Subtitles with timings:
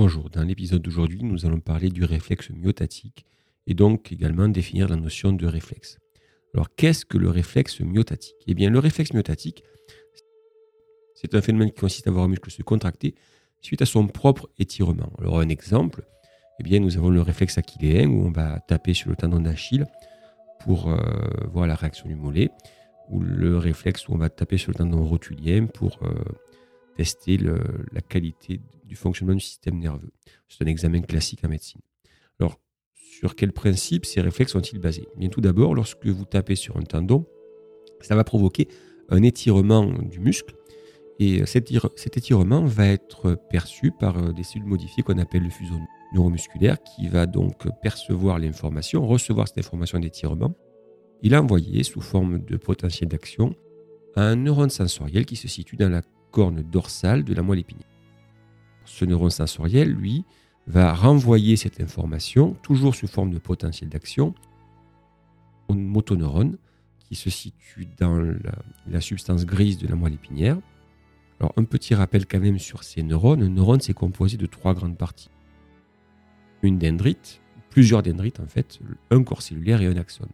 [0.00, 3.26] Bonjour, dans l'épisode d'aujourd'hui, nous allons parler du réflexe myotatique
[3.66, 5.98] et donc également définir la notion de réflexe.
[6.54, 8.36] Alors, qu'est-ce que le réflexe myotatique?
[8.46, 9.64] Eh bien, le réflexe myotatique,
[11.16, 13.16] c'est un phénomène qui consiste à voir un muscle se contracter
[13.60, 15.12] suite à son propre étirement.
[15.18, 16.04] Alors, un exemple,
[16.60, 19.84] eh bien, nous avons le réflexe achilléen où on va taper sur le tendon d'Achille
[20.60, 20.96] pour euh,
[21.52, 22.50] voir la réaction du mollet,
[23.08, 26.14] ou le réflexe où on va taper sur le tendon rotulien pour euh,
[26.98, 30.10] tester la qualité du fonctionnement du système nerveux.
[30.48, 31.80] C'est un examen classique en médecine.
[32.40, 32.58] Alors,
[32.94, 35.06] sur quel principe ces réflexes sont-ils basés?
[35.16, 37.24] Bien tout d'abord, lorsque vous tapez sur un tendon,
[38.00, 38.66] ça va provoquer
[39.10, 40.56] un étirement du muscle.
[41.20, 41.70] Et cet,
[42.16, 45.74] étirement va être perçu par euh, des cellules modifiées qu'on appelle le fuseau
[46.14, 50.54] neuromusculaire qui va donc percevoir l'information, recevoir cette information d'étirement
[51.22, 53.54] et l'envoyer sous forme de potentiel d'action
[54.14, 57.86] à un neurone sensoriel qui se situe dans la corne dorsale de la moelle épinière.
[58.84, 60.24] Ce neurone sensoriel, lui,
[60.66, 64.34] va renvoyer cette information, toujours sous forme de potentiel d'action,
[65.68, 66.58] au motoneurone
[67.08, 68.18] qui se situe dans
[68.86, 70.58] la, substance grise de la moelle épinière.
[71.40, 73.42] Alors, un petit rappel quand même sur ces neurones.
[73.42, 75.30] Un neurone, c'est composé de trois grandes parties.
[76.62, 78.80] Une dendrite, plusieurs dendrites en fait,
[79.10, 80.28] un corps cellulaire et un axone.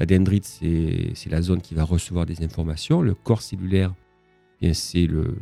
[0.00, 3.00] La dendrite, c'est la zone qui va recevoir des informations.
[3.00, 3.94] Le corps cellulaire,
[4.72, 5.36] c'est le,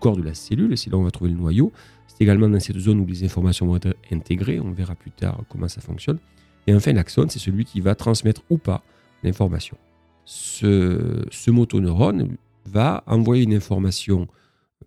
[0.00, 1.72] corps de la cellule, c'est là où on va trouver le noyau.
[2.08, 5.42] C'est également dans cette zone où les informations vont être intégrées, on verra plus tard
[5.48, 6.18] comment ça fonctionne.
[6.66, 8.82] Et enfin, l'axone, c'est celui qui va transmettre ou pas
[9.22, 9.76] l'information.
[10.24, 14.28] Ce, motoneurone va envoyer une information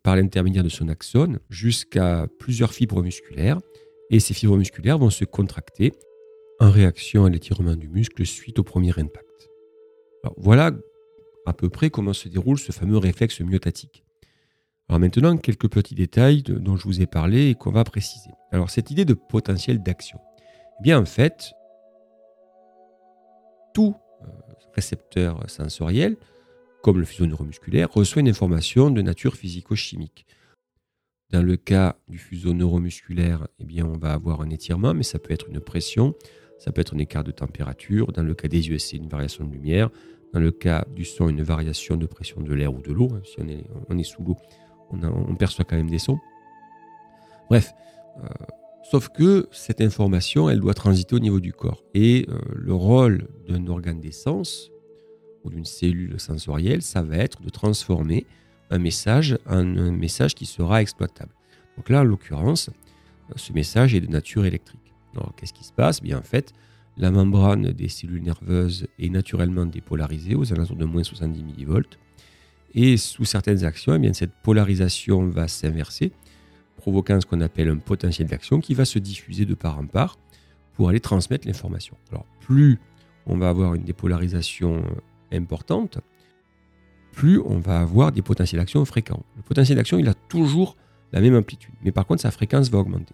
[0.02, 3.60] par l'intermédiaire de son axone jusqu'à plusieurs fibres musculaires,
[4.10, 5.94] et ces fibres musculaires vont se contracter
[6.60, 9.50] en réaction à l'étirement du muscle suite au premier impact.
[10.24, 10.72] Alors, voilà
[11.46, 14.04] à peu près comment se déroule ce fameux réflexe myotatique.
[14.90, 18.32] Alors maintenant, quelques petits détails dont je vous ai parlé et qu'on va préciser.
[18.52, 20.20] Alors cette idée de potentiel d'action.
[20.80, 21.54] Eh bien en fait,
[23.74, 24.28] tout euh,
[24.74, 26.18] récepteur sensoriel,
[26.82, 30.26] comme le fuseau neuromusculaire, reçoit une information de nature physico-chimique.
[31.32, 35.18] Dans le cas du fuseau neuromusculaire, eh bien on va avoir un étirement, mais ça
[35.18, 36.14] peut être une pression,
[36.60, 38.12] ça peut être un écart de température.
[38.12, 39.90] Dans le cas des yeux, une variation de lumière.
[40.34, 43.10] Dans le cas du son, une variation de pression de l'air ou de l'eau.
[43.14, 43.38] Hein, si
[43.90, 44.36] on est, sous l'eau,
[44.90, 46.18] on, perçoit quand même des sons.
[47.50, 47.74] Bref,
[48.18, 48.28] euh,
[48.84, 51.84] sauf que cette information, elle doit transiter au niveau du corps.
[51.94, 54.72] Et euh, le rôle d'un organe des sens
[55.44, 58.26] ou d'une cellule sensorielle, ça va être de transformer
[58.72, 61.32] un message en un message qui sera exploitable.
[61.78, 62.70] Donc là, en l'occurrence,
[63.36, 64.94] ce message est de nature électrique.
[65.16, 66.02] Alors, qu'est-ce qui se passe?
[66.02, 66.54] Bien, en fait,
[66.98, 71.98] la membrane des cellules nerveuses est naturellement dépolarisée aux alentours de moins 70 millivolts.
[72.76, 76.12] Et sous certaines actions, eh bien, cette polarisation va s'inverser,
[76.78, 80.18] provoquant ce qu'on appelle un potentiel d'action qui va se diffuser de part en part
[80.74, 81.96] pour aller transmettre l'information.
[82.12, 82.80] Alors, plus
[83.26, 84.84] on va avoir une dépolarisation
[85.32, 86.00] importante,
[87.12, 89.24] plus on va avoir des potentiels d'action fréquents.
[89.38, 90.76] Le potentiel d'action, il a toujours
[91.12, 93.14] la même amplitude, mais par contre, sa fréquence va augmenter.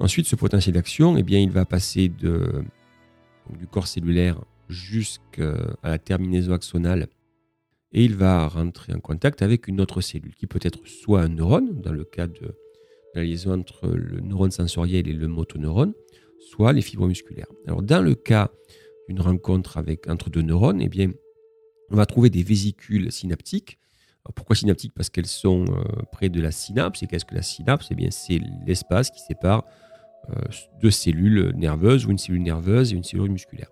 [0.00, 6.52] Ensuite, ce potentiel d'action, eh bien, il va passer du corps cellulaire jusqu'à la terminaison
[6.52, 7.08] axonale
[7.92, 11.28] et il va rentrer en contact avec une autre cellule qui peut être soit un
[11.28, 12.54] neurone, dans le cas de
[13.14, 15.94] la liaison entre le neurone sensoriel et le motoneurone,
[16.38, 17.48] soit les fibres musculaires.
[17.66, 18.50] Alors, dans le cas
[19.08, 21.10] d'une rencontre entre deux neurones, eh bien,
[21.90, 23.78] on va trouver des vésicules synaptiques.
[24.34, 24.92] pourquoi synaptiques?
[24.94, 27.02] Parce qu'elles sont euh, près de la synapse.
[27.02, 27.88] Et qu'est-ce que la synapse?
[27.90, 29.64] Eh bien, c'est l'espace qui sépare
[30.82, 33.70] deux cellules nerveuses ou une cellule nerveuse et une cellule musculaire.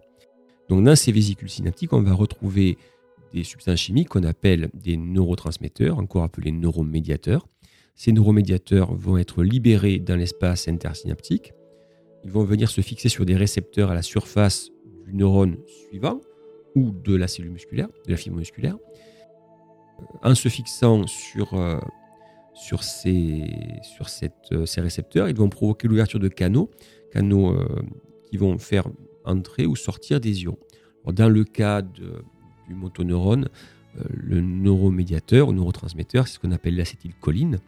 [0.69, 2.77] Donc dans ces vésicules synaptiques, on va retrouver
[3.33, 7.47] des substances chimiques qu'on appelle des neurotransmetteurs, encore appelés neuromédiateurs.
[7.95, 11.53] Ces neuromédiateurs vont être libérés dans l'espace intersynaptique.
[12.25, 14.71] Ils vont venir se fixer sur des récepteurs à la surface
[15.07, 15.57] du neurone
[15.89, 16.21] suivant
[16.75, 18.77] ou de la cellule musculaire, de la fibre musculaire.
[20.23, 21.79] En se fixant sur euh,
[22.67, 26.71] sur, euh, ces récepteurs, ils vont provoquer l'ouverture de canaux,
[27.13, 27.83] canaux euh,
[28.29, 28.89] qui vont faire
[29.25, 30.59] entrer ou sortir des ions.
[31.07, 33.49] dans le cas du motoneurone,
[33.99, 37.61] euh, le neuromédiateur ou neurotransmetteur, c'est ce qu'on appelle l'acétylcholine.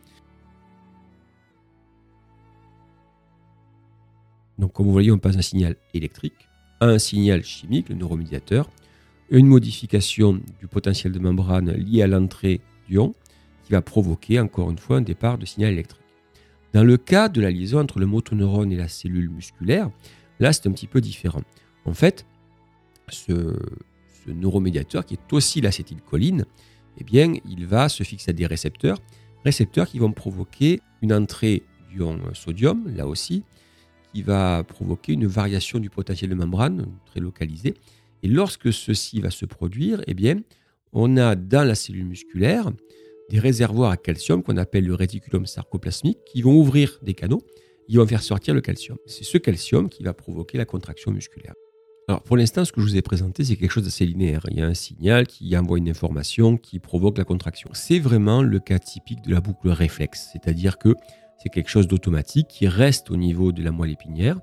[4.58, 6.48] Donc comme vous voyez, on passe un signal électrique
[6.80, 8.68] à un signal chimique, le neuromédiateur,
[9.30, 13.14] une modification du potentiel de membrane liée à l'entrée d'ions,
[13.68, 16.00] qui va provoquer encore une fois un départ de signal électrique.
[16.72, 19.90] Dans le cas de la liaison entre le motoneurone et la cellule musculaire,
[20.40, 21.42] là c'est un petit peu différent.
[21.84, 22.24] En fait,
[23.10, 23.58] ce,
[24.26, 26.46] neuromédiateur qui est aussi l'acétylcholine,
[26.96, 28.98] eh bien, il va se fixer à des récepteurs,
[29.44, 31.62] récepteurs qui vont provoquer une entrée
[31.92, 33.44] d'ion sodium, là aussi,
[34.14, 37.74] qui va provoquer une variation du potentiel de membrane très localisée.
[38.22, 40.40] Et lorsque ceci va se produire, eh bien,
[40.94, 42.70] on a dans la cellule musculaire
[43.30, 47.42] des réservoirs à calcium qu'on appelle le réticulum sarcoplasmique qui vont ouvrir des canaux,
[47.88, 48.98] ils vont faire sortir le calcium.
[49.06, 51.54] C'est ce calcium qui va provoquer la contraction musculaire.
[52.08, 54.40] Alors pour l'instant, ce que je vous ai présenté, c'est quelque chose d'assez linéaire.
[54.50, 57.68] Il y a un signal qui envoie une information qui provoque la contraction.
[57.74, 60.94] C'est vraiment le cas typique de la boucle réflexe, c'est-à-dire que
[61.42, 64.40] c'est quelque chose d'automatique qui reste au niveau de la moelle épinière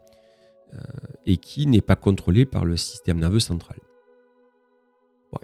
[0.76, 0.78] euh,
[1.26, 3.78] et qui n'est pas contrôlé par le système nerveux central.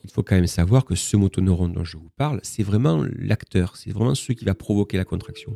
[0.03, 3.75] Il faut quand même savoir que ce motoneurone dont je vous parle, c'est vraiment l'acteur,
[3.75, 5.53] c'est vraiment ce qui va provoquer la contraction.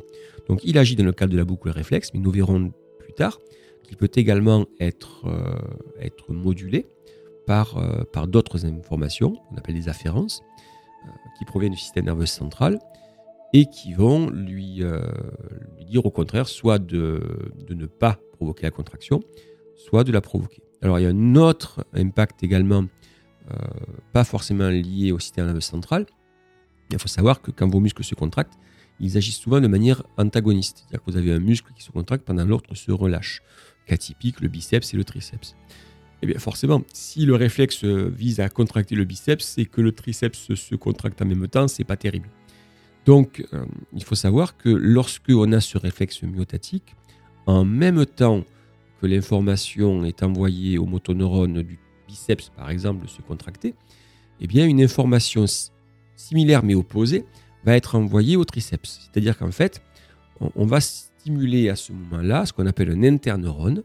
[0.48, 3.38] Donc il agit dans le cadre de la boucle réflexe, mais nous verrons plus tard
[3.86, 6.86] qui peut également être, euh, modulé
[7.46, 10.42] par, euh, par d'autres informations, qu'on appelle des afférences,
[11.04, 12.78] euh, qui proviennent du système nerveux central
[13.52, 14.82] et qui vont lui,
[15.88, 17.22] dire au contraire soit de,
[17.70, 19.20] ne pas provoquer la contraction,
[19.76, 20.62] soit de la provoquer.
[20.82, 22.84] Alors il y a un autre impact également,
[24.12, 26.06] pas forcément lié au système nerveux central.
[26.90, 28.58] Il faut savoir que quand vos muscles se contractent,
[29.00, 30.78] ils agissent souvent de manière antagoniste.
[30.78, 33.42] C'est-à-dire que vous avez un muscle qui se contracte pendant l'autre se relâche
[33.86, 35.54] cas typique, le biceps et le triceps.
[36.22, 40.54] Eh bien forcément, si le réflexe vise à contracter le biceps et que le triceps
[40.54, 42.28] se contracte en même temps, c'est pas terrible.
[43.04, 46.96] Donc, euh, il faut savoir que lorsque on a ce réflexe myotatique,
[47.46, 48.44] en même temps
[49.00, 53.74] que l'information est envoyée au motoneurone du biceps, par exemple, se contracter,
[54.40, 55.44] eh bien, une information
[56.16, 57.24] similaire mais opposée
[57.64, 59.00] va être envoyée au triceps.
[59.02, 59.82] C'est-à-dire qu'en fait,
[60.40, 63.82] on va stimuler à ce moment-là ce qu'on appelle un interneurone.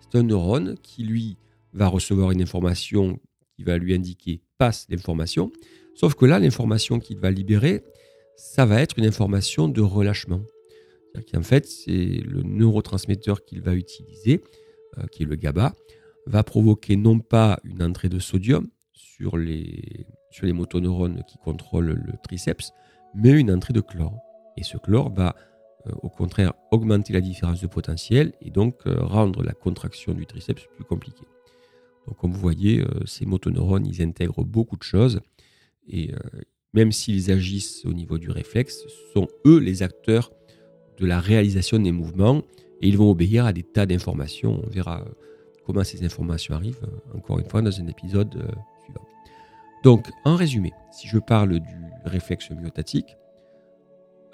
[0.00, 1.36] C'est un neurone qui, lui,
[1.72, 3.18] va recevoir une information
[3.56, 5.52] qui va lui indiquer passe l'information.
[5.94, 7.82] Sauf que là, l'information qu'il va libérer,
[8.36, 10.42] ça va être une information de relâchement.
[11.14, 14.42] C'est-à-dire fait, c'est le neurotransmetteur qu'il va utiliser,
[14.98, 15.74] euh, qui est le GABA,
[16.26, 20.06] va provoquer non pas une entrée de sodium sur les,
[20.42, 22.72] motoneurones qui contrôlent le triceps,
[23.14, 24.18] mais une entrée de chlore.
[24.56, 25.36] Et ce chlore va
[25.86, 30.26] euh, au contraire augmenter la différence de potentiel et donc euh, rendre la contraction du
[30.26, 31.26] triceps plus compliquée.
[32.06, 35.20] Donc comme vous voyez, euh, ces motoneurones, ils intègrent beaucoup de choses
[35.86, 36.12] et
[36.72, 40.32] même s'ils agissent au niveau du réflexe, sont eux les acteurs
[40.98, 42.38] de la réalisation des mouvements
[42.80, 44.62] et ils vont obéir à des tas d'informations.
[44.64, 45.04] On verra
[45.64, 48.30] comment ces informations arrivent encore une fois dans un épisode
[48.84, 49.06] suivant.
[49.82, 53.16] Donc en résumé, si je parle du réflexe myotatique,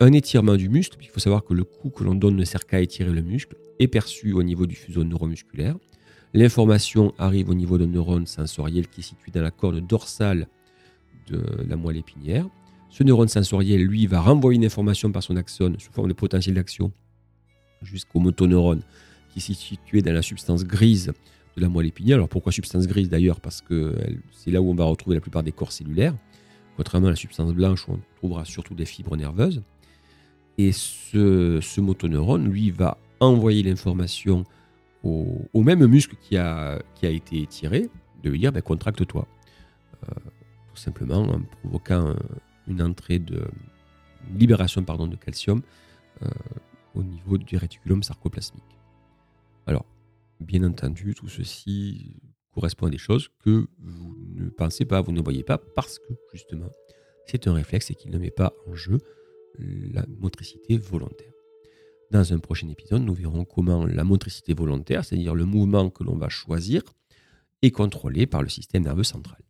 [0.00, 2.66] un étirement du muscle, il faut savoir que le coup que l'on donne ne sert
[2.66, 5.76] qu'à étirer le muscle, est perçu au niveau du fuseau neuromusculaire.
[6.32, 10.46] L'information arrive au niveau d'un neurone sensoriel qui est situé dans la corde dorsale
[11.28, 12.46] de la moelle épinière.
[12.88, 16.54] Ce neurone sensoriel, lui, va renvoyer une information par son axone sous forme de potentiel
[16.54, 16.92] d'action
[17.82, 18.82] jusqu'au motoneurone
[19.32, 21.12] qui est situé dans la substance grise
[21.56, 22.16] de la moelle épinière.
[22.16, 23.40] Alors pourquoi substance grise d'ailleurs?
[23.40, 23.94] Parce que
[24.32, 26.14] c'est là où on va retrouver la plupart des corps cellulaires.
[26.76, 29.62] Contrairement à la substance blanche où on trouvera surtout des fibres nerveuses.
[30.58, 34.44] Et ce, motoneurone, lui, va envoyer l'information
[35.02, 37.88] au, même muscle qui a, qui a été étiré,
[38.22, 39.26] de lui dire ben, contracte-toi.
[40.04, 40.14] Euh,
[40.74, 42.14] tout simplement en provoquant
[42.68, 43.42] une entrée de
[44.34, 45.62] libération pardon, de calcium
[46.22, 46.28] euh,
[46.94, 48.79] au niveau du réticulum sarcoplasmique.
[49.70, 49.86] Alors,
[50.40, 55.22] bien entendu, tout ceci correspond à des choses que vous ne pensez pas, vous ne
[55.22, 56.70] voyez pas, parce que justement,
[57.24, 58.98] c'est un réflexe et qu'il ne met pas en jeu
[59.58, 61.32] la motricité volontaire.
[62.10, 66.16] Dans un prochain épisode, nous verrons comment la motricité volontaire, c'est-à-dire le mouvement que l'on
[66.16, 66.82] va choisir,
[67.62, 69.40] est contrôlé par le système nerveux central.